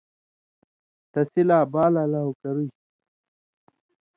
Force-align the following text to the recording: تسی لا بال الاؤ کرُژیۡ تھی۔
تسی 1.11 1.41
لا 1.47 1.59
بال 1.71 1.93
الاؤ 2.03 2.31
کرُژیۡ 2.39 2.71
تھی۔ 2.73 2.79